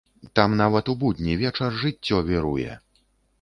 [0.37, 2.73] Там нават у будні вечар жыццё віруе.